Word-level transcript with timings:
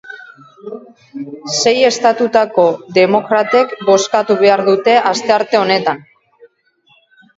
Sei 1.59 1.73
estatutako 1.91 2.65
demokratek 2.97 3.77
bozkatu 3.91 4.39
behar 4.43 4.67
dute 4.73 4.97
astearte 5.15 5.61
honetan. 5.65 6.03